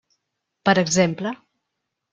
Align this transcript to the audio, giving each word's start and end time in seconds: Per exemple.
Per 0.69 0.75
exemple. 0.85 1.37